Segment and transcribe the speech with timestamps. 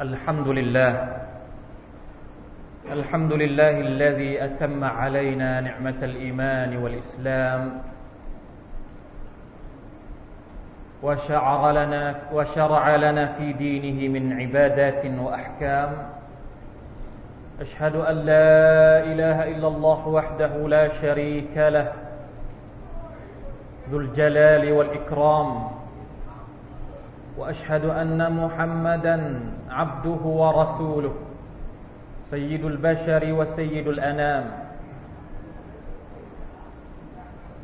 [0.00, 1.16] الحمد لله.
[2.92, 7.72] الحمد لله الذي أتم علينا نعمة الإيمان والإسلام.
[11.02, 15.90] وشرع لنا, وشرع لنا في دينه من عبادات وأحكام.
[17.60, 21.92] أشهد أن لا إله إلا الله وحده لا شريك له.
[23.88, 25.68] ذو الجلال والإكرام.
[27.38, 29.40] وأشهد أن محمدا
[29.70, 31.14] عبده ورسوله
[32.30, 34.44] سيد البشر وسيد الأنام.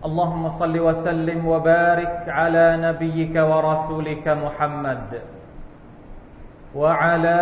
[0.05, 5.11] اللهم صل وسلم وبارك على نبيك ورسولك محمد
[6.75, 7.39] وعلى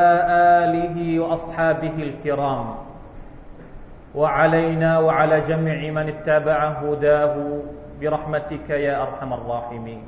[0.64, 2.68] آله وأصحابه الكرام.
[4.14, 7.34] وعلينا وعلى جميع من اتبع هداه
[8.00, 10.02] برحمتك يا أرحم الراحمين.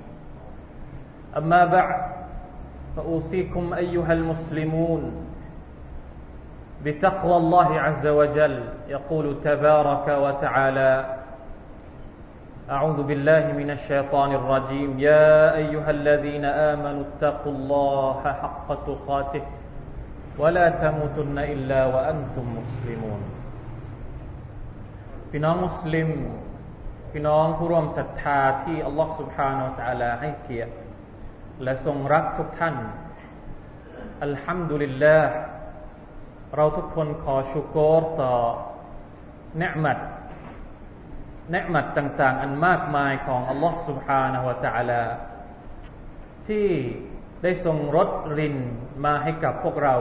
[1.36, 2.15] أما بعد
[2.95, 5.01] فأوصيكم أيها المسلمون
[6.85, 11.17] بتقوى الله عز وجل يقول تبارك وتعالى
[12.69, 19.41] أعوذ بالله من الشيطان الرجيم يا أيها الذين آمنوا اتقوا الله حق تقاته
[20.39, 23.21] ولا تموتن إلا وأنتم مسلمون
[25.33, 26.09] พี่น้องมุสลิม
[27.11, 30.71] พี่น้องผู้ร่วมศรัทธาที่อัลลอฮฺ سبحانه และ تعالى ให้เกียรติ
[31.63, 32.75] และทรงรักทุกท่าน
[34.23, 35.31] อัลฮัมดุลิลลาห์
[36.55, 38.33] เราทุกคนขอชุกรต่อ
[39.59, 39.97] เนืมัด
[41.51, 45.03] เนืมัดต่าง ๆ อันมากมายของอัลลอฮ์ سبحانه และ تعالى
[46.47, 46.67] ที่
[47.43, 48.57] ได้ทรงรดริน
[49.05, 49.95] มาให้กับพวกเรา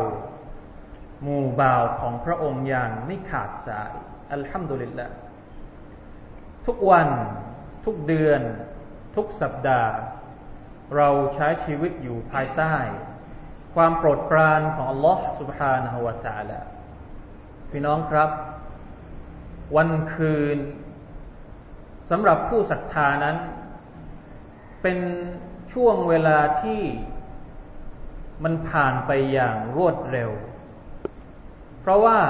[1.23, 3.93] หมู่บ่าวของพระองค์อย่างไม่ขาดสาย
[4.33, 5.15] อัลฮัมดุลิลลาห์
[6.67, 7.09] ทุกวัน
[7.85, 8.43] ทุกเดือน
[9.17, 9.93] ทุกสัปดาห์
[10.97, 12.75] เราใช้ชีวิตอยู่ภายใต้
[13.75, 16.61] ความโปรดปรานของ อัลลอฮ์ سبحانه และ تعالى
[17.71, 18.31] พี่น้องครับ
[19.77, 20.59] วันคืน
[22.11, 23.37] สำหรับผู้ศรัทธานั้น
[24.83, 24.99] เป็น
[25.73, 26.83] ช่วงเวลาที่
[28.45, 30.31] มันผ่านไปอย่างรวดเร็ว
[31.81, 32.21] เพราะว่า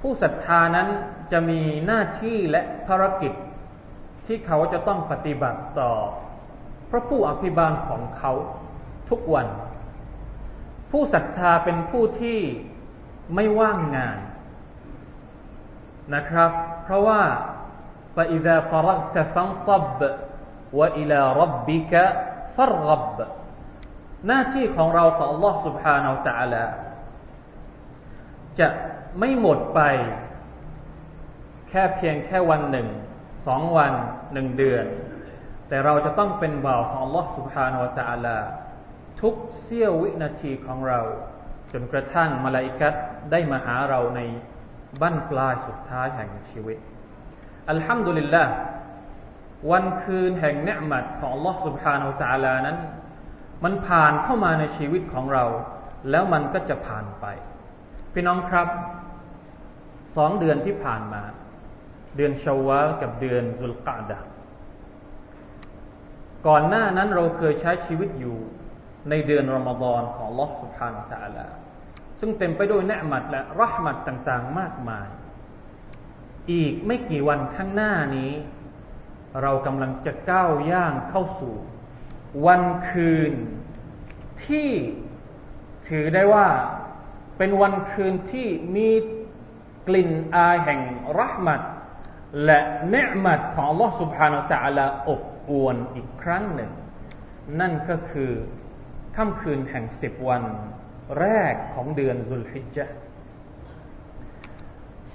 [0.00, 0.88] ผู้ศรัทธานั้น
[1.32, 3.32] จะมีหน้าที่และภารกิจ
[4.26, 5.92] ที่เขาจะต้องปฏิบัติต่อ
[6.90, 8.32] พระผู้อภิบาลของเขา
[9.10, 9.46] ทุกวัน
[10.90, 12.40] ผู้ศรัทธาเป็นผู้ที่
[13.34, 14.18] ไม่ว่างงาน
[16.14, 16.50] นะครับ
[16.82, 17.20] เพราะว่า
[18.16, 20.00] فإذا فرغت فانصب
[20.78, 21.92] وإلى ربك
[22.56, 23.18] فارغب
[24.26, 26.64] หน้าที่ของเราของ Allah سبحانه และ تعالى
[28.58, 28.68] จะ
[29.18, 29.80] ไม่หมดไป
[31.68, 32.88] แค่เพียงแค่วันหนึ่ง
[33.46, 33.92] สองวัน
[34.32, 34.84] หนึ่งเดือน
[35.68, 38.38] แต่เราจะต้องเป็นบ่าวของ Allah سبحانه และ تعالى
[39.20, 41.00] ทุกเสี้ยววินาทีของเรา
[41.72, 42.94] จนกระทั่งมาลาอิกัด
[43.30, 44.20] ได้มาหาเราใน
[45.00, 46.78] บั้นปลายสุดท้ายแห่งชีวิต
[47.70, 48.44] อัลฮัมดุลิลละ
[49.70, 52.78] วันคืนแห่งเนืมัดของ Allah سبحانه และ تعالى นั้น
[53.64, 55.44] มันผ่านเข้ามาในชีวิตของเรา
[56.10, 57.26] แล้วมันก็จะผ่านไป
[58.12, 58.68] พี่น้องครับ
[60.16, 61.22] สองเดือนที่ผ่านมา
[62.16, 64.18] เดือนชาวาลกับเดือนซุลกาดะ
[66.47, 68.37] ก่อนหน้านั้นเราเคยใช้ชีวิตอยู่
[69.09, 71.47] ในเดือนรอมฎอนของลอสุภานตะลา
[72.19, 75.07] ซึ่งเต็มไปด้วยเนืหมัดและรหมัดต่างๆมากมาย
[76.51, 78.31] อีกไม่กี่วันข้างหน้านี้
[79.41, 81.55] เรากำลังจะก้าวย่างเข้าสู่
[82.45, 83.33] วันคืน
[84.45, 84.69] ที่
[85.87, 86.47] ถือได้ว่า
[87.37, 88.89] เป็นวันคืนที่มี
[89.87, 90.81] กลิ่นอายแห่ง
[91.17, 91.61] รหมัด
[92.45, 96.71] และเนืหมัดของลอสุภานตะลาอบ อวนอีกครั้งหนึ่ง
[97.59, 98.31] นั่นก็คือ
[99.15, 100.43] ค่ำคืนแห่งสิบวัน
[101.19, 102.85] แรกของเดือนซุลฮิจญะ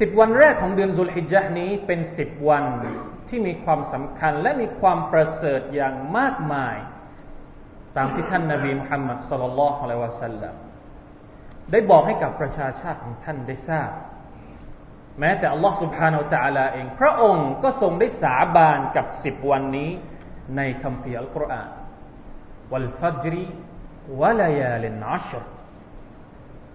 [0.01, 2.65] สิบวันแรกของเดือนซุลฮิจญะนี้เป็นสิบวัน
[3.29, 6.77] ที่มีความสำคัญและมีความประเสริฐอย่างมากมาย
[7.97, 10.55] ตามที่ท่านนาบีมุฮัมมัดสลลัลลอฮุอะลัยวะสัลลัม
[11.73, 13.91] ได้บอกให้กับประชาชาติของท่านได้ทราบ
[15.21, 19.91] แม้แต่อัลลอฮ์สุบฮานาอัลตะลาเอง พระองค์ก็ทรงได้สาบานกับสิบวันนี้
[20.58, 21.70] ในคัมภีร์อัลกุรอาน
[22.72, 23.46] วัลฟัจรี
[24.22, 25.44] วะลายาลินอัชร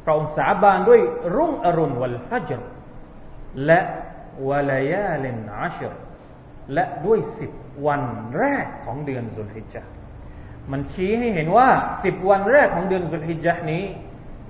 [0.05, 1.01] พระองค์สาบานด้วย
[1.37, 2.61] รุ่งอรุณวัลฟัจร
[3.67, 3.81] และ
[4.49, 5.93] วะลายาลินอัชร
[6.75, 7.53] และด้วยสิบ
[7.87, 8.03] วัน
[8.39, 9.91] แรกของเดือนสุลฮิจจ์
[10.71, 11.69] มันชี้ให้เห็นว่า
[12.05, 13.85] สิบวันแรกของเดือนสุลฮิจจ์นี้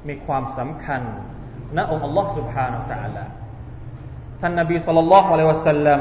[0.08, 1.02] มีความสำคัญ
[1.76, 3.25] ณองค์ Allah سبحانه และ تعالى
[4.40, 6.00] ท่านนบีสุลต่านละฮ์อะลัยวะสัลลัม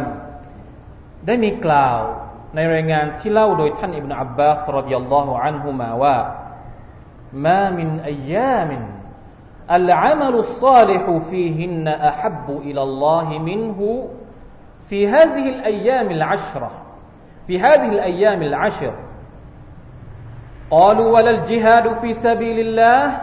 [1.25, 1.99] ได้มีกล่าว
[2.55, 6.17] ในรายงานที่เล่าโดยท่านอิบนาอับบาสรดิยัลลอฮุอันฮุมาว่า
[7.33, 8.71] ما من أيام
[9.71, 14.09] العمل الصالح فيهن أحب إلى الله منه
[14.89, 16.71] في هذه الأيام العشرة
[17.47, 18.93] في هذه الأيام العشر
[20.71, 23.21] قالوا ولا الجهاد في سبيل الله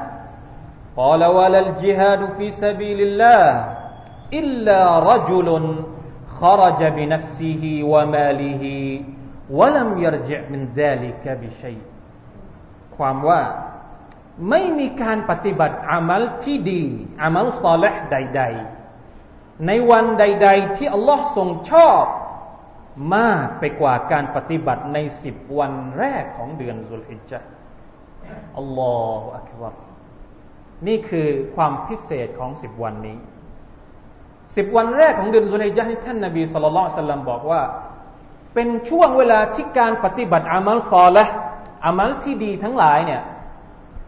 [0.96, 3.76] قال ولا الجهاد في سبيل الله
[4.32, 5.76] إلا رجل
[6.44, 7.62] خرج بنفسه
[7.92, 8.64] وماله
[9.50, 11.82] ولم يرجع من ذلك بشيء
[12.96, 13.42] ความว่า
[14.48, 16.84] ไม่มีการปฏิบัติอามัลที่ดี
[17.22, 18.42] อามัลซอลห์ใด
[19.04, 22.04] ๆ ในวันใด ๆ ที่อัลลอฮ์ทรงชอบ
[23.16, 27.48] มากไปกว่าการปฏิบัติในสิบวันแรกของเดือนสุลฮิจจ์
[28.58, 29.74] อัลลอฮฺอักบาร
[30.86, 33.18] นี่คือความพิเศษของสิบวันนี้
[34.55, 37.61] สิบวันแรกของเดือนสุลฮิจญ์ที่ท่านนบีสุลต่านสัลลัมบอกว่า
[38.53, 41.25] เป็นช่วงเวลาที่การปฏิบัติอามัลซอละ
[41.85, 43.21] อามัลที่ดีทั้งหลายเนี่ย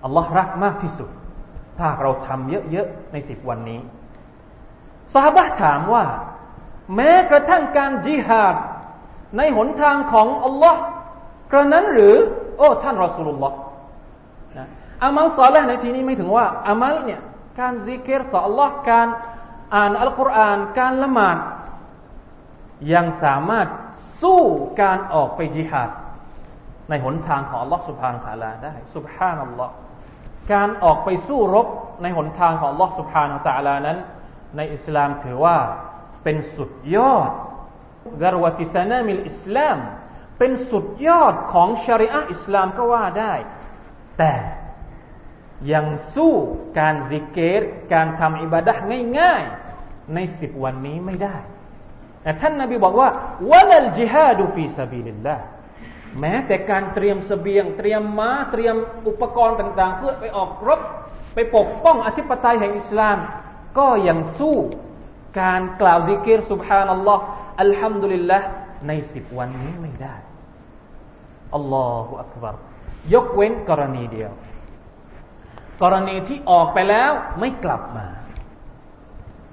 [0.03, 1.09] อัลลอฮ์รักมากที่สุด
[1.79, 3.79] ถ้าเราทำเยอะๆในสิบวันนี้
[5.13, 6.05] สหบะถามว่า
[6.95, 8.55] แม้กระทั่งการจิฮาด
[9.37, 10.81] ในหนทางของอัลลอฮ์
[11.51, 12.15] กระนั้นหรือ
[12.57, 13.55] โอ้ท่านรอสูลุลลอฮ์
[15.03, 17.21] อามัลซอละในที่นี้ไม่ถึงว่าอามัลเนี่ย
[17.59, 19.07] การซิกเกตต่ออัลลอฮ์การ
[19.75, 21.37] อ่านอัลกุรอานการละหมาด
[22.93, 23.67] ยังสามารถ
[24.21, 24.41] สู้
[24.81, 25.89] การออกไปจิฮาด
[26.89, 29.73] ในหนทางของอัลลอฮ์สุบฮานาลลอฮ์ได้สุบฮานัลลอฮ์
[30.53, 31.67] การออกไปสู้รบ
[32.01, 33.97] ในหนทางของอัลลอฮ์สุบฮานาลลอฮ์นั้น
[34.57, 35.57] ในอิสลามถือว่า
[36.23, 37.31] เป็นสุดยอด
[38.23, 39.77] ذروة سنام الإسلام
[40.39, 43.33] เป็นสุดยอดของชะรีอะฮ์อิสลามก็ว่าได้
[44.17, 44.33] แต่
[45.73, 46.33] ยังสู้
[46.79, 47.61] การซิกิร
[47.93, 48.73] การทำอิบาดะ
[49.19, 51.37] ง่ายๆ ในสิบวันนี้ไม่ได้
[52.21, 53.09] แต่ท่านนาบีบอกว่า
[53.51, 55.35] ولا الجهاد في سبيل الله
[56.19, 58.75] แม้แต่การเตรียมเสบียง เตรียมม้าเตรียม
[59.07, 60.81] อุปกรณ์ต่างๆ เพื่อไปออกรบ
[61.33, 63.17] ไปปกป้องอธิปไตยแห่งอิสลาม
[63.77, 64.57] ก็ยังสู้
[65.41, 67.23] การกล่าวซิกเกตสุบฮานัลลอฮ์
[67.61, 68.37] อัลฮัมดุลิลละ
[68.87, 70.15] ในสิบวันนี้ไม่ได้
[71.55, 72.55] อัลลอฮฺอักบาร
[73.13, 74.31] ยกเว้นกรณีเดียว
[75.82, 77.10] กรณีที่ออกไปแล้ว
[77.40, 78.06] ไม่กลับมา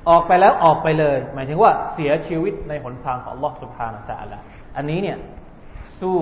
[0.10, 4.38] ออกไปแล้วออกไปเลย หมายถึงว่าเสียชีวิตในหนทางของ Allah سبحانه และ تعالى
[4.75, 5.18] อันนี้เนี่ย
[6.00, 6.18] สู้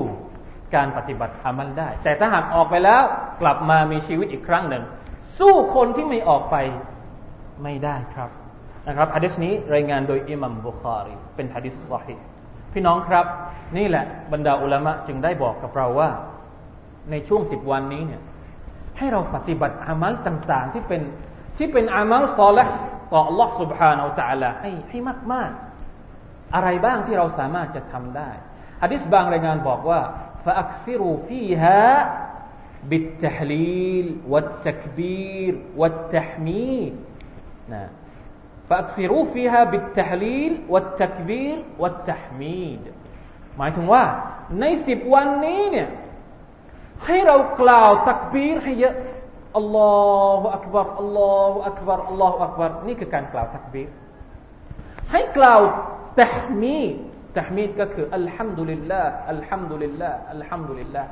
[0.75, 3.03] การปฏิบัติอามัลได้ แต่ถ้าหากออกไปแล้ว
[3.41, 4.83] กลับมามีชีวิตอีกครั้งหนึ่ง
[5.39, 6.55] สู้คนที่ไม่ออกไป
[7.63, 8.29] ไม่ได้ครับ
[8.87, 12.15] นะครับฮะดิษนี้รายงานโดยอิหมัมบุคารีเป็นฮะดิษสฮิ
[12.73, 13.25] พี่น้องครับ
[13.77, 16.09] นี่แหละบรรดาอุลามะจึงได้บอกกับเราว่า
[17.11, 18.21] ในช่วงสิบวันนี้เนี่ย
[18.97, 21.01] ให้เราปฏิบัติอามัลต่างๆ ที่เป็น
[21.57, 22.75] ที่เป็นอามัลซอลห์
[23.13, 24.99] ต่อ Allah سبحانه และ تعالى ให้ให้
[25.33, 28.29] มากๆ อะไรบ้างที่เราสามารถจะทำได้
[28.81, 29.99] ฮะดิษบางรายงานบอกว่า
[30.45, 31.83] فأكثروا فيها
[32.89, 36.93] بالتحليل والتكبير والتحميد
[37.73, 37.89] นะ
[38.69, 42.81] فأكثروا فيها بالتحليل والتكبير والتحميد
[43.57, 44.03] หมายถึงว่า
[44.59, 45.87] ในสิบวันนี้เนี่ย
[47.05, 48.95] ให้เรากล่าวตักบีรให้เยอะ
[49.57, 49.91] อัลลอ
[50.41, 53.87] ฮฺอักบารอัลลอฮฺอักบารอัลลอฮฺอักบารนี่คือการกล่าวตักบีร
[55.11, 55.61] ให้กล่าว
[56.21, 56.95] ตะมีด
[57.37, 61.09] ตะมีดก็คืออัลฮัมดุลิลลาห์อัลฮัมดุลิลลาห์อัลฮัมดุลิลลาห์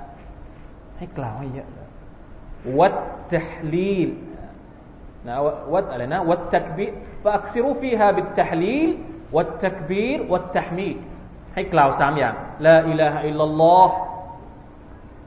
[0.98, 1.68] ให้กล่าวให้เยอะ
[2.80, 2.98] วัด
[3.34, 3.44] ตะ
[3.74, 4.10] ลีล
[5.28, 5.36] นะ
[5.74, 6.94] วัดอะไรนะวัดตักบีร
[7.26, 8.90] فأكثروا فيها بالتحليل
[9.36, 10.98] والتكبير والتحميد
[11.54, 13.88] ให้กล่าวสามอย่าง لا إله إلا الله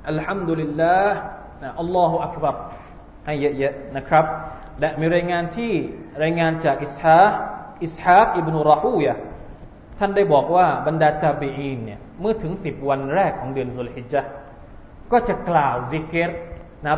[0.08, 1.18] อัลฮัมดุลิลลาห์
[1.80, 2.56] อัลลอฮฺอักบัร
[3.26, 4.24] ให้เยอะๆนะครับ
[4.80, 5.72] และมีรายงานที่
[6.22, 7.18] รายงานจากอิสฮา
[7.84, 9.14] อิสฮาอิบนุราฮูยะ
[9.98, 14.30] ท่านได้บอกว่าบรรดาตาบีอีนเนี่ยเมื่อถึงสิบวันแรกของเดือนสุลฮิจจ์
[15.12, 16.30] ก็จะกล่าวซิกเกต
[16.86, 16.94] นะ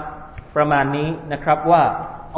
[0.57, 1.85] ประมาณนี้นะครับว่า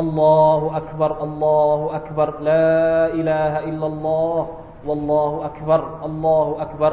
[0.00, 6.92] อัลลอฮฺอักบัรอัลลอฮฺอักบัรลาอิลาฮะอิลลัลลอฮฺ والله أكبر الله أكبر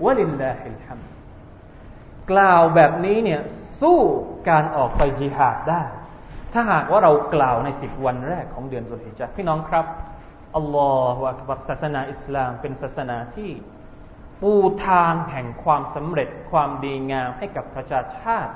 [0.00, 1.08] ولله الحمد
[2.31, 3.41] กล่าวแบบนี้เนี่ย
[3.81, 3.99] สู้
[4.49, 5.83] การออกไปจิฮาดได้
[6.53, 9.85] ถ้าหากว่าเรากล่าวในสิบวันแรกของเดือนสุลฮิจญ์พี่น้องครับ
[10.55, 13.51] อัลลอฮฺวะบักศาสนาอิสลามเป็นศาสนาที่
[14.41, 14.53] ปู
[14.87, 18.53] ทางแห่งความสำเร็จความดีงามให้กับประชาชาติ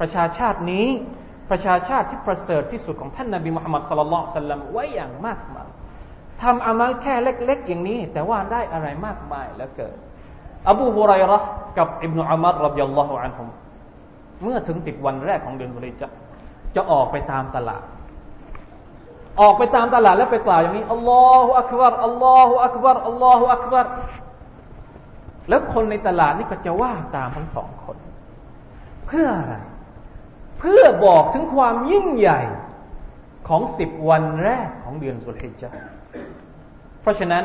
[0.00, 0.86] ประชาชาตินี้
[1.50, 5.68] ประชาชาติที่ประเสริฐที่สุดของท่านนาบีมุฮัมมัดสลลัลสัลลัมไว้อย่างมากมาย
[6.42, 9.96] ทำอามัลแค่เล็ก ๆ อย่างนี้ แต่ว่าได้อะไรมากมายแล้วเกิด
[10.70, 11.38] อบูฮุไรระ
[11.78, 13.48] กับอิบนุอามัดรบยัลลอฮุอันฮุม
[14.42, 16.08] เมื่อถึงสิบวันแรกของเดือนสุริจะ
[16.76, 17.82] จะออกไปตามตลาด
[19.40, 23.86] ออกไปตามตลาดแล้วไปกล่าวอย่างนี้อัลลอฮฺอักบารอัลลอฮฺอักบารอัลลอฮฺอักบาร
[25.48, 27.96] แล้วคนในตลาดนี่ก็จะว่าตามทั้งสองคน
[29.06, 29.54] เพื่ออะไร
[30.58, 32.40] เพื่อบอกถึงความยิ่งใหญ่
[33.48, 35.80] ของสิบวันแรกของเดือนสุลฮิจญ์
[37.02, 37.44] เพราะฉะนั้น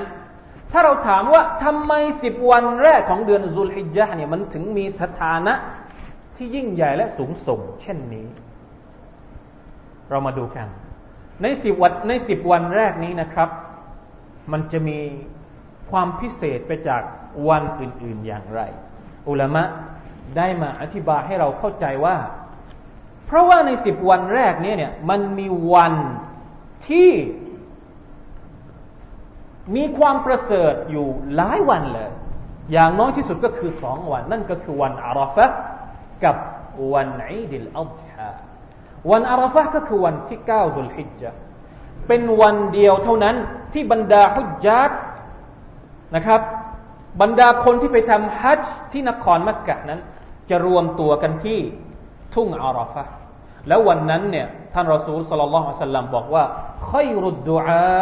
[0.74, 5.54] ถ้าเราถามว่าทำไมสิบวันแรกของเดือนสุลฮิจญ์เนี่ยมันถึงมีสถานะ
[6.36, 8.28] ที่ยิ่งใหญ่และสูงส่ง เช่นนี้
[10.10, 10.68] เรามาดูกัน
[11.42, 13.50] ในสิบวันในสิบวันแรกนี้นะครับ
[14.52, 15.00] มันจะมี
[15.92, 17.02] ความพิเศษไปจาก
[17.48, 18.62] วันอื่น ๆอย่างไร
[19.30, 19.64] อุลามะ
[20.38, 22.18] ได้มาอธิบายให้เราเข้าใจว่า
[23.26, 25.94] เพราะว่าในสิบวันแรกนี้เนี่ย มันมีวัน
[26.90, 27.10] ที่
[29.76, 32.12] มีความประเสริฐอยู่หลายวันเลย
[32.72, 35.46] อย่างน้อยที่สุดก็คือสองวัน นั่นก็คือวันอาราฟะ
[36.24, 36.36] กับ
[36.94, 38.30] วันอีดิลอัลฮา
[39.12, 41.38] วันอาราฟะก็คือวันที่เก้าสุลฮิจจ์
[42.08, 43.36] เป็นวันเดียวเท่านั้น
[43.74, 44.92] ที่บรรดาฮุจจัด
[46.16, 46.42] นะครับ
[47.22, 50.00] บรรดาคนที่ไปทำฮัจจ์ที่นครมักกะนั้น
[50.50, 51.60] จะรวมตัวกันที่
[52.36, 53.04] ทุ่งอาราฟะ
[53.68, 56.44] แล้ววันนั้นเนี่ยท่านรอซูลสลลัลลอฮุอะลัยฮิสลลัมบอกว่า
[56.90, 58.02] ค่อยรุดดุอา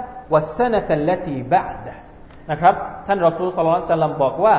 [0.33, 1.93] วัสนะกัลละทีบะดะ
[2.51, 2.75] นะครับ
[3.07, 4.55] ท่านรอซูลสลลัลลัมบอกว่า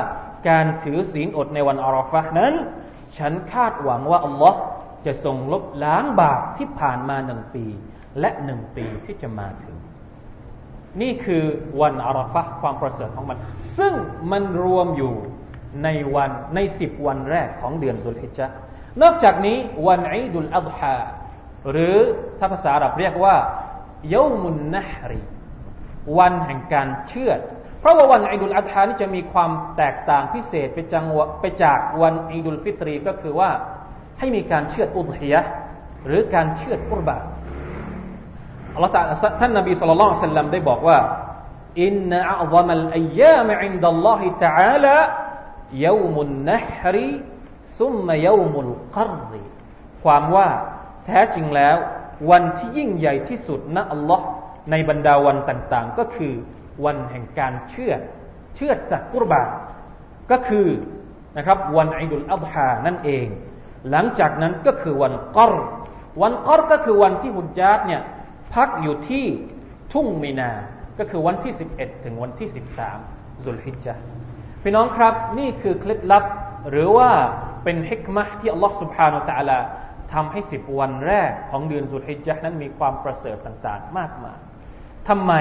[0.49, 2.53] การถือศีลอดในวันอาราฟะนั้น
[3.17, 4.59] ฉันคาดหวังว่าอัลลอฮ์
[5.05, 7.65] จะทรงลบล้างบาปที่ผ่านมาหนึ่งปี
[8.19, 9.77] และหนึ่งปีที่จะมาถึง
[11.01, 11.43] นี่คือ
[11.81, 13.37] วันอาราฟะความประเสริฐของมัน
[13.77, 13.93] ซึ่ง
[14.31, 15.13] มันรวมอยู่
[15.83, 18.39] ในวันในสิบวันแรกของเดือนสุลฮิจจ
[19.01, 20.97] นอกจากนี้วันอีดุลอัฎฮา
[21.71, 21.97] หรือ
[22.39, 23.35] ถ้าภาษาอาหรับเรียกว่า
[24.11, 25.21] يوم النحر
[26.17, 27.31] วันแห่งการเชือด
[27.79, 31.05] เพราะว่าวันอีดุลอัฎฮานี่จะมีความแตกต่างพิเศษไปจัง
[31.41, 33.51] ไปจากวันอีดุลฟิตรีก็คือว่า
[34.19, 35.41] ให้มีการเชือดอุดฮิยะ
[36.05, 37.17] หรือการเชื่อกุรบา
[38.73, 38.91] อัลลอฮฺ
[39.39, 40.99] ท่านนบีสุลต่านสัลลัมได้บอกว่า
[41.83, 47.11] إن أعظم الأيام عند الله تعالى يوم النحر
[47.79, 49.43] ซุมมายามุลกรรี
[50.03, 50.49] ความว่า
[51.05, 51.77] แท้จริงแล้ว
[52.29, 54.25] วันที่ยิ่งใหญ่ที่สุดนะอัลลอฮ์
[54.71, 56.33] ในบรรดาวันต่างๆ ก็คือ
[56.85, 57.93] วันแห่งการเชื่อ
[58.55, 59.43] เชื่อสัตว์กุรบา
[60.31, 60.67] ก็คือ
[61.37, 63.27] นะครับวันอิดุลอัลฮานั่นเอง
[63.91, 65.53] หลังจากนั้นก็คือวันกอร
[66.21, 68.01] วันกอรก็คือวันที่ฮุจญาตเนี่ย
[68.53, 69.25] พักอยู่ที่
[69.93, 70.51] ทุ่งมีนา
[70.99, 72.49] ก็คือวันที่ 11 ถึงวันที่
[72.95, 73.95] 13ดุลฮิจญา
[74.63, 76.25] พี่น้องครับนี่คือเคล็ดลับ
[76.69, 77.09] หรือว่า
[77.63, 79.67] เป็นฮิกมะที่อัลลอฮ์สุบฮานาอัลลอฮ์
[80.13, 84.39] ทำให้สิบวันแรกของเดือนสุลฮิจญะนั้นมีความประเสริฐต่างๆ มากมาย
[85.09, 85.33] ทำไม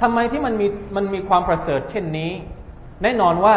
[0.00, 2.30] ทำไมที่มันมีมันมีความประเสริฐเช่นนี้
[3.02, 3.56] แน่นอนว่า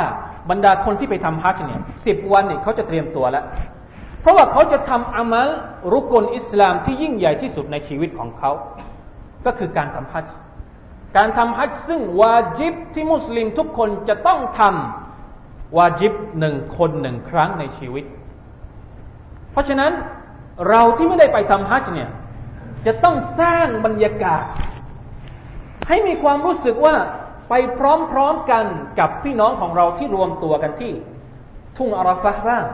[0.50, 3.46] บรรดาคนที่ไปทำฮัจญ์เนี่ยสิบวันเนี่ยเขาจะเตรียมตัวแล้ว
[4.22, 5.50] เพราะว่าเขาจะทำอามัล
[5.94, 8.52] รุกลอิสลามที่ยิ่งใหญ่ที่สุดในชีวิตของเขา
[9.46, 10.34] ก็คือการทำฮัจญ์
[11.18, 18.06] การทำฮัจญ์ซึ่งวาจิบที่มุสลิมทุกคนจะต้องทำวาจิบหนึ่งคนหนึ่งครั้งในชีวิต
[19.52, 19.92] เพราะฉะนั้น
[20.70, 22.10] เราที่ไม่ได้ไปทำฮัจญ์เนี่ย
[22.86, 24.44] จะต้องสร้างบรรยากาศ
[25.88, 26.96] ให้มีความรู้สึกว่า
[27.50, 27.80] ไปพ
[28.18, 28.66] ร้อมๆกัน
[29.00, 30.94] กับพี่น้องของเราที่รวมตัวกันที่
[31.78, 32.66] ทุ่งอาราฟะบ้าง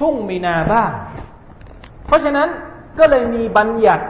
[0.00, 0.90] ทุ่งมีนาบ้าง
[2.06, 2.48] เพราะฉะนั้น
[2.98, 4.04] ก็เลยมีบัญญัติ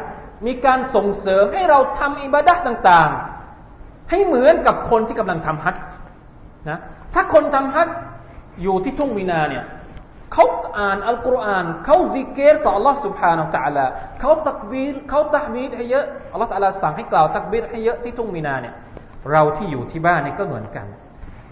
[0.46, 5.76] มีการส่งเสริมให้เราทำอิบาดะต่างๆ ให้เหมือนกับคนที่กำลังทำฮัจ
[6.70, 6.78] นะ
[7.14, 7.88] ถ้าคนทำฮัจ
[8.62, 9.64] อยู่ที่ทุ่งมินาเนี่ย
[10.33, 10.45] เขา
[10.79, 13.85] อ่านอัลกุรอานเขาซิกเกตต่อ Allah سبحانه และ تعالى
[14.19, 18.75] เขาตักบีรเขาตักบีรให้เยอะ Allah تعالى สั่งให้กล่าวตักบีรให้เยอะที่ทุ่งมินาเนี่ย
[19.31, 20.85] เราที่อยู่ที่บ้านนี่ก็เหมือนกัน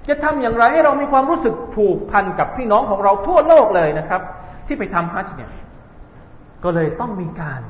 [0.08, 4.22] จะทำอย่างไรให้เรามีความรู้สึกผูกพันกับพี่น้องของเราทั่วโลกเลยนะครับ
[4.68, 5.52] ที่ไปทำฮัจเนี่ย
[6.64, 7.62] ก็เลยต้องมีการ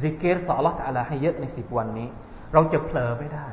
[0.00, 2.08] ซิกเกตต่อ Allah تعالى ให้เยอะในสิบวันนี้
[2.52, 3.46] เราจะเผลอไม่ได้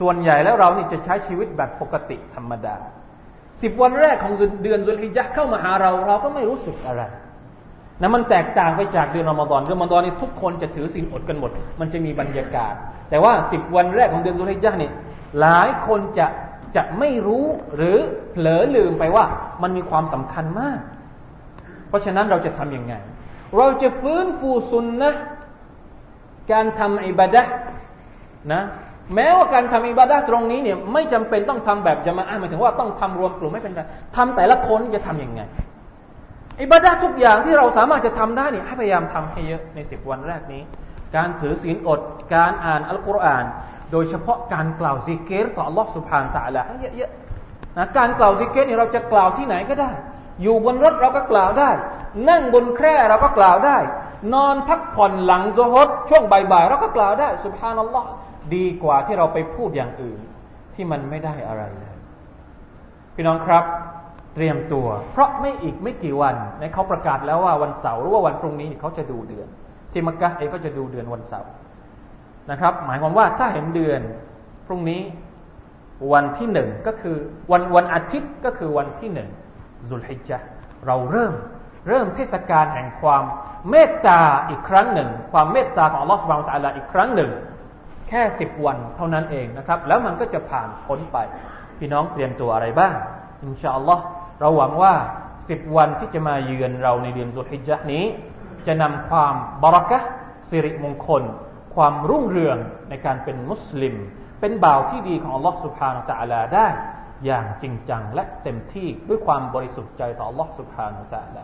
[0.00, 2.76] ส่วนใหญ่แล้วเรานี่จะใช้ชีวิตแบบปกติธรรมดา
[3.61, 4.33] สิบวันแรกของ
[4.63, 7.03] เดือนสุลฮิจัเข้ามาหาเรา เราก็ไม่รู้สึกอะไร
[8.01, 12.73] นะมันแตกต่างไปจากเดือนอมฎอนเดือนอมฎอนนี่ทุกคนจะถือศีลอดกันหมด มันจะมีบรรยากาศ
[13.09, 14.91] แต่ว่าสิบวันแรกของเดือนสุลฮิจันี่
[15.39, 16.27] หลายคนจะ
[16.75, 17.45] จะไม่รู้
[17.75, 17.97] หรือ
[18.31, 19.25] เผลอลืมไปว่า
[19.61, 20.79] มันมีความสำคัญมาก
[21.89, 22.93] เพราะฉะนั้นเราจะทํำยังไง
[23.57, 25.11] เราจะฟื้นฟูซุนนะ
[26.51, 27.41] การทำอิบาดะ
[28.53, 28.61] นะ
[29.15, 33.81] แม้ว่าการทำอิบาดะตรงนี้เนี่ยไม่จำเป็นต้องทำแบบจะมาอ้างหมายถึงว่าต้องทำรวมกลุ่มไม่เป็นไร
[34.15, 35.41] ทำแต่ละคนจะทํำยังไง
[36.61, 40.61] อิบาดะทุกอย่างที่เราสามารถจะทำได้เนี่ยให้พยายามทำให้เยอะในสิบวันแรกนี้
[41.15, 41.99] การถือศีลอด
[42.35, 43.45] การอ่านอัลกุรอาน
[43.91, 49.91] โดยเฉพาะการกล่าวซิกิรต่อ อัลลอฮฺ سبحانه เยอะๆนะการกล่าวซิกิรเนี่ยเราจะกล่าวที่ไหนก็ได้
[50.41, 51.69] อยู่บนรถเราก็กล่าวได้
[52.29, 53.77] นั่งบนแคร่เราก็กล่าวได้
[54.33, 58.07] นอนพักผ่อนหลังซุฮร์ช่วงบ่ายๆเราก็กล่าวได้سبحان الله
[58.55, 60.19] ดีกว่าที่เราไปพูดอย่างอื่น
[60.75, 61.95] ที่มันไม่ได้อะไรเลย
[63.15, 63.63] พี่น้องครับ
[64.35, 69.47] เตรียมตัว เพราะไม่อีกไม่กี่วันในเขาประกาศแล้วว่าวันเสาร์หรือว่าวันพรุ่งนี้เขาจะดูเดือน
[69.91, 71.51] ที่มักกะเองก็จะดูเดือนวันเสาร์
[72.51, 74.01] นะครับ หมายความว่าถ้าเห็นเดือน
[74.67, 75.01] พรุ่งนี้
[76.13, 77.17] วันที่หนึ่งก็คือ
[77.51, 79.29] วันวันอาทิตย์ก็คือวันที่หนึ่ง
[79.89, 80.37] ซุลฮิจญะ
[80.85, 81.33] เราเริ่ม
[81.87, 83.23] เริ่มเทศกาลแห่งความ
[83.69, 84.19] เมตตา
[84.49, 87.31] อีกครั้งหนึ่ง ความเมตตาของอัลลอฮฺสุบานตะลาอีกครั้งหนึ่ง
[88.13, 91.17] ค่สิบวันเท่านั้นเองนะครับ แล้วมันก็จะผ่านพ้นไป
[91.77, 92.93] พี่น้องเตรียมตัวอะไรบ้าง
[93.43, 94.03] อินชาอัลลอฮ์
[94.39, 94.93] เราหวังว่า
[95.49, 98.03] สิบวันที่จะมาเยือนเราในเดือนสุฮิจญะนี้
[98.67, 99.99] จะนำความบารักะ
[100.49, 101.23] สิริมงคล
[101.75, 102.57] ความรุ่งเรือง
[102.89, 103.95] ในการเป็นมุสลิม
[104.39, 106.67] เป็นบ่าวที่ดีของอัลลอฮ์สุบฮานาตะลาได้
[107.25, 111.43] อย่างจริงจังและเต็มที่ด้วยความบริสุทธิ์ใจต่ออัลลอฮ์สุบฮานาตะลา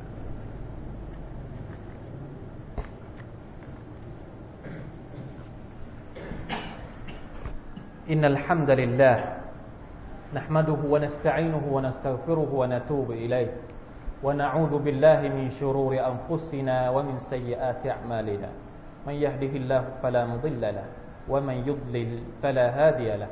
[8.11, 9.17] إن الحمد لله
[10.33, 13.51] نحمده ونستعينه ونستغفره ونتوب إليه
[14.23, 18.49] ونعوذ بالله من شرور أنفسنا ومن سيئات أعمالنا
[19.07, 20.85] من يهده الله فلا مضل له
[21.29, 22.11] ومن يضلل
[22.43, 23.27] فلا هادي له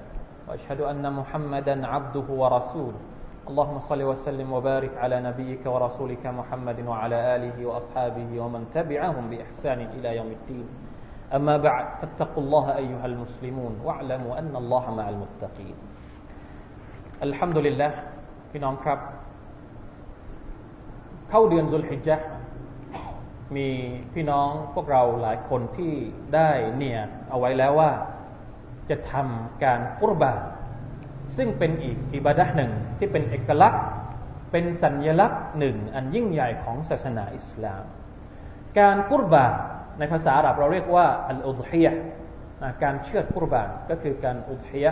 [0.47, 3.01] وأشهد أن محمدا عبده ورسوله
[3.49, 10.17] اللهم صل وسلم وبارك على نبيك ورسولك محمد وعلى آله وأصحابه ومن تبعهم بإحسان إلى
[10.17, 10.65] يوم الدين
[11.36, 15.76] أما بعد فاتقوا الله أيها المسلمون واعلموا أن الله مع المتقين
[17.22, 17.92] الحمد لله
[18.56, 18.98] พี่น้องครับ
[21.30, 22.16] เข้าเดือนซุลฮิจญะ
[23.56, 23.68] มี
[24.14, 25.92] พี่น้องพวกเราหลายคนที่
[26.34, 27.90] ได้เนี่ยเอาไว้แล้วว่า
[28.90, 30.40] จะทำการกุรบาน
[31.36, 33.84] ซึ่งเป็นอีกอิบาดะหนึ่งที่เป็นเอกลักษณ์
[34.52, 37.84] เป็นสัญญลักษณ์หนึ่ง อันยิ่งใหญ่ของศาสนาอิสลาม
[38.78, 39.52] การกุรบาน
[39.99, 41.93] ในภาษาอาหรับเราเรียกว่าอัลอุดฮียะ
[42.83, 44.91] การเชื่อกุรบานก็คือการอุดฮียะ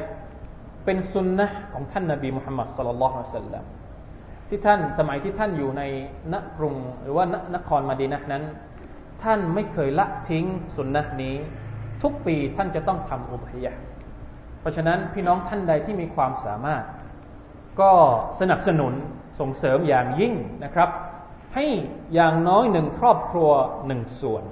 [0.86, 3.64] เป็นสุนนะของท่านนบีมุฮัมมัดสัลลัลลอฮุอะฮิวะสัลลัม
[4.50, 5.84] ที่ท่านสมัยที่ท่านอยู่ใน
[6.34, 8.44] นกรุงหรือว่านครมาดีนะนั้น
[9.24, 11.36] ท่านไม่เคยละทิ้งสุนนะนี้
[12.04, 13.72] ทุกปีท่านจะต้องทำอุบฮิยะ
[14.60, 16.84] เพราะฉะนั้นพี่น้องท่านใดที่มีความสามารถ
[17.82, 17.92] ก็
[18.40, 18.94] สนับสนุน
[19.40, 20.90] ส่งเสริมอย่างยิ่งนะครับ
[21.56, 21.66] ให้
[22.14, 23.50] อย่างน้อยหนึ่งครอบครัว
[23.88, 24.44] หนึ่งส่วน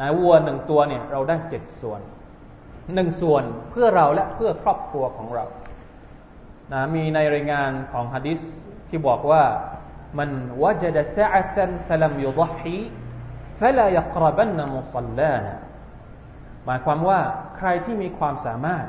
[0.00, 2.00] นะวัวหนึ่งตัวเนี่ยเราได้เจ็ดส่วน
[2.94, 5.44] หนึ่งส่วนเพื่อเราและเพื่อครอบครัวของเรา
[6.72, 8.40] นะมีในรายงานของฮะดิษ
[8.88, 9.42] ที่บอกว่า
[10.18, 10.30] มัน
[10.62, 12.76] วจดสะตันฟลัมยุดฮี
[13.60, 15.58] ฟลายกรบันนมุสัลลานะ
[16.64, 17.20] หมายความว่า
[17.56, 18.84] ใครที่มีความสามารถ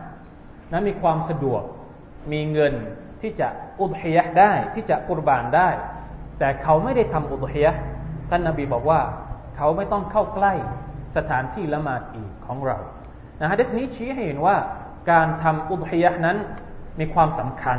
[0.71, 1.63] นะมีความสะดวก
[2.31, 2.73] มีเงิน
[3.21, 3.47] ที่จะ
[3.79, 5.69] อุดฮียะได้ที่จะกุรบานได้
[6.39, 7.71] แต่เขาไม่ได้ทำอุดฮียะ
[8.29, 8.99] ท่านนาบีบอกว่า
[9.57, 10.53] เขาไม่ต้องเข้าใกล้
[11.17, 12.77] สถานที่ละหมาดอีกของเรา
[13.41, 14.55] นะฮะดิษนี้ชี้ให้เห็นว่า
[15.11, 16.37] การทำอุดฮียะนั้น
[16.99, 17.77] มีความสำคัญ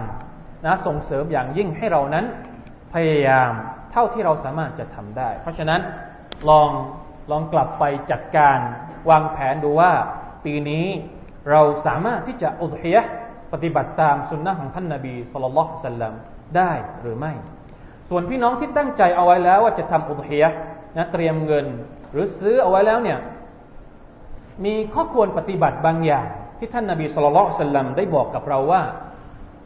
[0.67, 2.25] นะส่งเสริมอย่างยิ่งให้เรานั้น
[2.95, 3.53] พยายาม
[3.93, 5.81] เท่าที่เราสามารถจะทำได้ เพราะฉะนั้น
[6.49, 6.71] ลอง
[7.31, 8.59] ลองกลับไปจัดการ
[9.11, 9.93] วางแผนดูว่า
[10.45, 10.87] ปีนี้
[11.51, 12.99] เราสามารถที่จะอุทฮีย
[13.53, 16.15] ปฏิบัติตามสุนนะของท่านนาบีสุลต่านสัลลัม
[16.57, 17.33] ได้หรือไม่
[18.09, 20.45] ส่วนพี่น้องที่ตั้งใจเอาไว้แล้วว่าจะทำอุทฮีย
[20.98, 21.66] นะเตรียมเงิน
[22.12, 23.20] หรือซื้อเอาไว้แล้วเนี่ย
[24.66, 26.28] มีข้อควรปฏิบัติบางอย่าง
[26.60, 28.82] ที่ท่านนาบีสุลต่านสัลลัมได้บอกกับเราว่า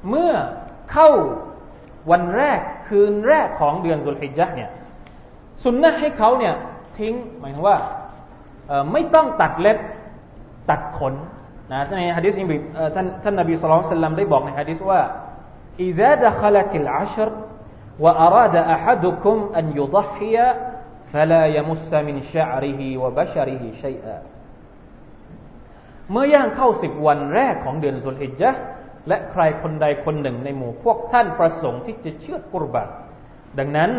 [0.09, 0.31] เมื่อ
[0.91, 1.09] เข้า
[2.11, 4.69] วันแรกคืนแรกของเดือนสุลฮิจญะเนี่ย
[5.63, 6.53] สุนนะให้เขาเนี่ย
[6.97, 7.77] ทิ้งหมายถึงว่า
[8.91, 9.77] ไม่ต้องตัดเล็บ
[10.69, 11.13] ตัดขน
[11.71, 12.45] นะในฮะดิษนี้
[12.95, 15.01] ท่านท่านนบีสุลต่านได้บอกในฮะดิษว่า
[15.89, 17.29] إذا دخلت العشر
[18.03, 20.35] وأراد أحدكم أن يضحي
[21.13, 24.17] فلا يمس من شعره وبشره شيئا
[26.11, 28.51] เมื่อย่างเข้าสิบวันแรกของเดือนสุลฮิจญะ
[29.07, 32.87] และใครคนใดคนหนึ่งในหมู่พวกท่านประสงค์ที่จะเชื่อกุรบัน
[33.59, 33.91] ดังนั้น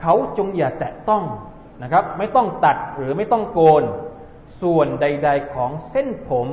[0.00, 1.24] เขาจงอย่าแตะต้อง
[1.82, 3.84] นะครับ ไม่ต้องตัดหรือไม่ต้องโกน
[4.62, 6.48] ส่วนใด ๆของเส้นผม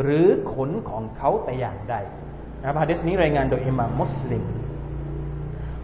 [0.00, 1.96] หรือขนของเขาแต่อย่างใด
[2.60, 4.67] นะครับฮะดิษนี้รายงานโดยอิหม่ามมุสลิม เพ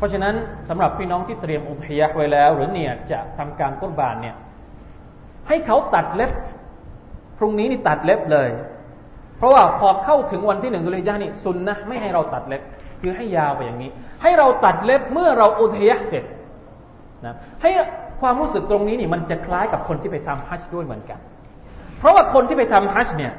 [0.05, 0.35] ราะฉะนั้น
[0.69, 4.35] สำหรับพี่น้องที่เตรียมอุทยะไว้แล้ว หรือเนี่ยจะทำการกุรบานเนี่ย
[5.47, 6.31] ให้เขาตัดเล็บ
[7.37, 8.49] พรุ่งนี้นี่ตัดเล็บเลย
[9.37, 12.61] เพราะว่าพอเข้าถึงวันที่หนึ่งสุริยะนี่ซุนนะไม่ให้เราตัดเล็บ
[13.01, 13.89] คือให้ยาวไปอย่างนี้
[14.21, 16.23] ให้เราตัดเล็บเมื่อเราอุทยะเสร็จ
[17.25, 17.69] นะให้
[18.21, 21.19] ความรู้สึกตรงนี้นี่มันจะคล้ายกับคนที่ไปทำฮัจญ์ด้วยเหมือนกัน
[21.99, 23.33] เพราะว่าคนที่ไปทำฮัจญ์เนี่ย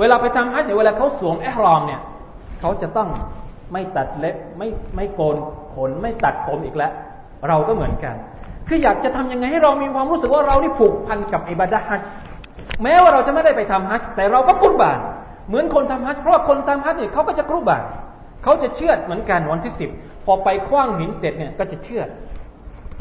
[0.00, 2.00] เวลาไปทำฮัจญ์เนี่ยเวลาเขาสวมเอหรอมเนี่ย
[2.60, 3.08] เขาจะต้อง
[3.72, 5.36] ไม่ตัดเล็บไม่ไม่โกน
[5.74, 6.92] ขนไม่ตัดผมอีกแล้ว
[7.48, 8.14] เราก็เหมือนกัน
[8.68, 12.00] คืออยากจะทำยังไงให้เรามีความรู้สึกว่าเรานี่ผูกพันกับอิบาดะฮัจ
[12.82, 14.98] แม้ว่าเราจะไม่ได้ไปทำฮัจแต่เราก็กุรบาน
[15.48, 17.82] เหมือนคนทำฮัจเพราะว่าคนทำฮัจเนี่ยเขาก็จะกุรบาน
[18.42, 19.90] เขาจะเชื่อเหมือนกันวันที่สิบ
[20.24, 22.02] พอไปคว้างหินเสร็จเนี่ยก็จะเชื่อ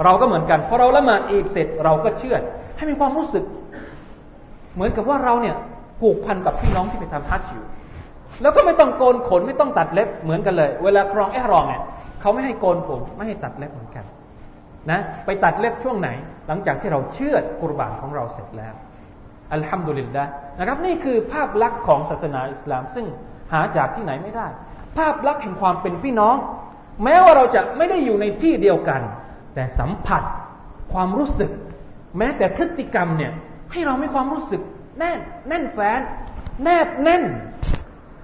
[0.03, 2.35] เราก็เหมือนกันพอเราละหมาดอีกเสร็จเราก็เชื่อ
[2.77, 3.43] ให้มีความรู้สึก
[4.73, 5.55] เหมือนกับว่าเราเนี่ย
[5.99, 7.63] ผูกพันกับพี่น้องที่ไปทำฮัจอยู่
[8.41, 11.81] แล้วก็ไม่ต้องโกนขนไม่ต้องตัดเล็บเหมือนกันเลย เวลาครองแอรองเนี่ย
[12.21, 14.05] เขาไม่ให้โกนผมไม่ให้ตัดเล็บเหมือนกัน
[14.91, 16.09] นะไปตัดเล็บช่วงไหน
[16.47, 18.73] หลังจากที่เราเชื่อกุรบานของเราเสร็จแล้ว
[19.53, 20.23] อัลฮัมดุลิลละ
[20.59, 23.05] นะครับ นี่คือภาพลักษณ์ของศาสนาอิสลามซึ่ง
[23.53, 24.47] หาจากที่ไหนไม่ได้
[24.97, 26.35] ภาพลักษณ์แห่งความเป็นพี่น้อง
[27.03, 29.01] แม้ว่าเราจะไม่ได้อยู่ในที่เดียวกัน
[29.53, 30.23] แต่สัมผัส
[30.93, 31.51] ความรู้สึก
[32.17, 33.31] แม้แต่พฤติกรรมเนี่ย
[33.71, 34.61] ให้เรามีความรู้สึก
[34.99, 35.99] แน่นแน่นแฟ้น
[36.63, 37.23] แนบแน่น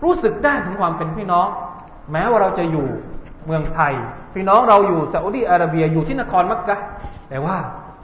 [0.03, 1.47] รู้สึกได้ถึงความเป็นพี่น้อง
[2.11, 2.87] แม้ว่าเราจะอยู่
[3.45, 3.93] เมืองไทย
[4.35, 6.77] พี่น้องเราอยู่ซาอุดีอาระเบียอยู่ที่นครมักกะ
[7.29, 7.57] แต่ว่า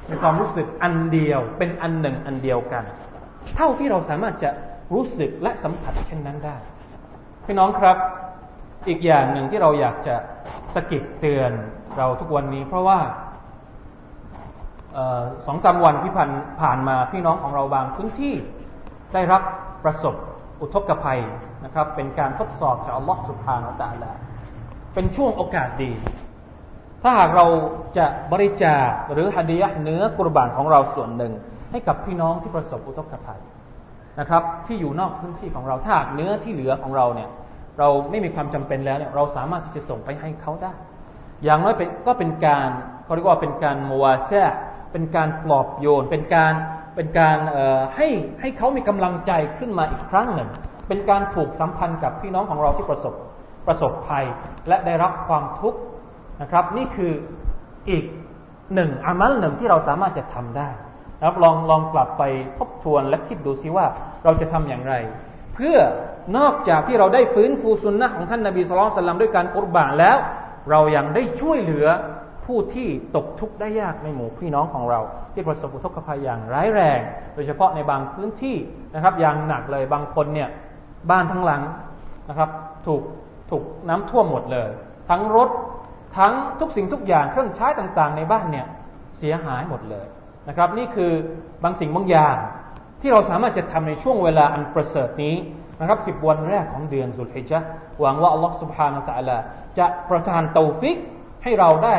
[0.09, 2.83] มีความรู้สึกอันเดียวเป็นอันหนึ่งอันเดียวกัน
[3.55, 4.49] เท่าที่เราสามารถจะ
[4.93, 6.57] รู้สึกและสัมผัสเช่นนั้นได้
[7.45, 7.97] พี่น้องครับ
[8.87, 10.15] อีกอย่างหนึ่งที่เราอยากจะ
[10.75, 11.51] สกิดเตือน
[11.97, 12.99] เราทุกวันนี้ เพราะว่า
[15.45, 18.33] สองสามวันที่ผ่านผ่านมาพี่น้องของเราบางพื้นที่
[19.13, 19.41] ได้รับ
[19.83, 20.15] ประสบ
[20.61, 21.21] อุทกภัย
[21.63, 24.11] นะครับ เป็นการทดสอบจากอัลลอฮฺสุบฮานาตะละ
[24.93, 25.91] เป็นช่วงโอกาสดี
[27.03, 27.45] ถ้าหากเรา
[27.97, 31.33] จะบริจาคหรือฮัดียะเนื้อกุรบานของเราส่วนหนึ่ง
[31.71, 33.41] ให้กับพี่น้องที่ประสบอุทกภัย
[34.19, 37.29] นะครับ ที่อยู่นอกพื้นที่ของเราถ้าหากเนื้อที่เหลือของเราเนี่ย
[37.79, 40.73] เราไม่มีความจำเป็นแล้วเนี่ยเราสามารถที่จะส่งไปให้เขาได้
[41.43, 41.75] อย่างน้อย
[42.07, 42.69] ก็เป็นการ
[43.03, 44.31] เขาเรียกว่าเป็นการมัวแซ
[44.91, 46.53] เป็นการปลอบโยน เป็นการ
[46.95, 47.37] เป็นการ
[47.95, 48.07] ให้
[48.41, 50.49] ให้เขามีกำลังใจขึ้นมาอีกครั้งหนึ่ง
[50.87, 53.13] เป็นการผูกสัมพันธ์กับพี่น้องของเราที่ประสบ
[53.67, 54.25] ประสบภัย
[54.67, 55.79] และได้รับความทุกข์
[56.41, 57.11] นะครับ นี่คือ
[57.89, 58.03] อีก
[58.73, 60.69] หนึ่งอามัลหนึ่งที่เราสามารถจะทำได้
[61.19, 62.23] นะครับลองลองกลับไป
[62.57, 63.85] ทบทวนและคิดดูซิว่า
[64.23, 64.93] เราจะทำอย่างไร
[65.55, 65.77] เพื่อ
[66.37, 70.17] นอกจากที่เราได้ฟื้นฟูสุนนะของท่านนาบีสุลต่านด้วยการกุรบานแล้ว
[70.69, 71.87] เรายังได้ช่วยเหลือ
[72.51, 74.99] ผู้ที่ตกทุกข์ได้ยากในหมู่พี่น้องของเรา
[75.33, 76.99] ที่ประสบอุทกภัยอย่างร้ายแรง
[77.33, 78.57] โดยเฉพาะในบางพื้นที่
[78.95, 80.49] นะครับอย่างหนักเลยบางคนเนี่ย
[81.11, 81.61] บ้านทั้งหลัง
[82.29, 82.49] นะครับ
[82.87, 83.01] ถูก
[83.51, 84.69] ถูกน้ำท่วมหมดเลย
[85.09, 85.49] ทั้งรถ
[86.17, 88.65] ทั้งทุกสิ่งทุกอย่างเครื่องใช้ต่างๆ ในบ้านเนี่ย
[89.17, 90.05] เสียหายหมดเลย
[90.47, 91.11] นะครับ นี่คือ
[91.63, 92.35] บางสิ่งบางอย่าง
[93.01, 95.35] ที่เราสามารถจะทำในช่วงเวลาอันประเสริฐนี้
[95.79, 97.59] นะครับสิบวันแรกของเดือนสุลฮิจญะ
[98.01, 99.37] หวังว่าอัลลอฮฺสุบฮานาตะลา
[99.77, 100.97] จะประทานเตาฟิก
[101.43, 101.95] ให้เราได้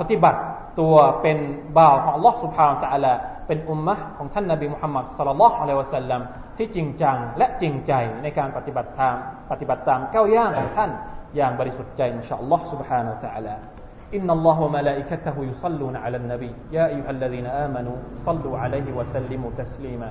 [0.00, 0.40] ปฏิบัติ
[0.80, 1.38] ตัวเป็น
[1.78, 3.12] บ่าวของอัลลอฮฺ سبحانه และ تعالى
[3.46, 6.20] เป็นอุมมะของท่านนบีมุฮัมมัดสัลลัลลอฮุอะลัยฮิวะสัลลัม
[6.58, 9.16] ที่จริงจังและจริงใจในการปฏิบัติตาม
[9.50, 10.90] ปฏิบัติตามก้าวย่างของท่าน
[11.36, 13.54] อย่างบริสุทธิ์ใจอินชาอัลลอฮฺ سبحانه และ تعالى
[14.16, 20.10] إن الله وملائكته يصلون على النبي يا أيها الذين آمنوا صلوا عليه وسلموا تسليما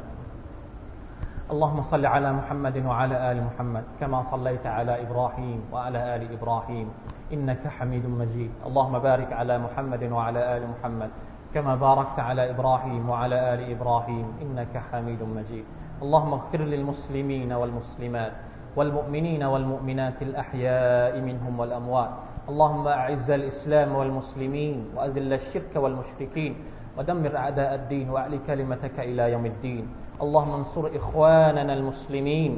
[1.51, 6.87] اللهم صل على محمد وعلى آل محمد كما صليت على إبراهيم وعلى آل إبراهيم
[7.32, 8.50] إنك حميد مجيد.
[8.66, 11.10] اللهم بارك على محمد وعلى آل محمد
[11.54, 15.64] كما باركت على إبراهيم وعلى آل إبراهيم إنك حميد مجيد.
[16.02, 18.32] اللهم اغفر للمسلمين والمسلمات
[18.76, 22.10] والمؤمنين والمؤمنات الأحياء منهم والأموات.
[22.48, 26.52] اللهم أعز الإسلام والمسلمين وأذل الشرك والمشركين
[26.98, 29.84] ودمر أعداء الدين وأعلي كلمتك إلى يوم الدين.
[30.22, 32.52] اللهم انصر إخواننا المسلمين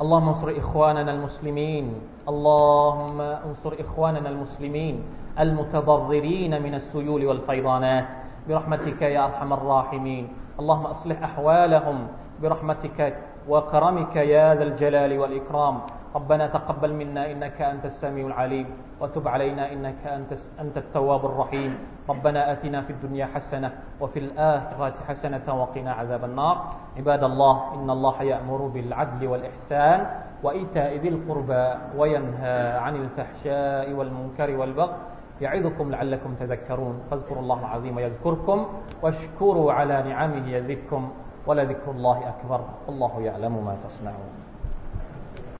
[0.00, 1.94] اللهم انصر إخواننا المسلمين.
[2.28, 5.02] اللهم انصر إخواننا المسلمين
[5.40, 8.08] المتضررين من السيول والفيضانات.
[8.48, 10.28] برحمتك يا أرحم الراحمين.
[10.60, 11.98] اللهم أصلح أحوالهم.
[12.42, 15.80] برحمتك وكرمك يا ذا الجلال والإكرام.
[16.12, 18.66] ربنا تقبل منا إنك أنت السميع العليم
[19.00, 21.78] وتب علينا إنك أنت, أنت التواب الرحيم.
[22.08, 26.56] ربنا آتنا في الدنيا حسنة وفي الآخرة حسنة وقنا عذاب النار.
[26.96, 30.06] عباد الله إن الله يأمر بالعدل والإحسان
[30.42, 34.96] وإيتاء ذي القربى وينهى عن الفحشاء والمنكر والبغي.
[35.40, 36.96] يعظكم لعلكم تذكرون.
[37.10, 38.66] فاذكروا الله العظيم يذكركم
[39.02, 41.08] واشكروا على نعمه يزدكم
[41.46, 42.60] ولذكر الله أكبر.
[42.86, 44.51] والله يعلم ما تصنعون.